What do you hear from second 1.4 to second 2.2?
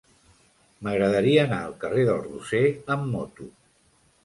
anar al carrer